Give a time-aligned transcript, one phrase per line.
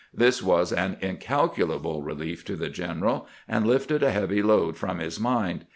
[0.11, 5.19] This was an incalculable relief to the general, and lifted a heavy load from his
[5.19, 5.65] mind.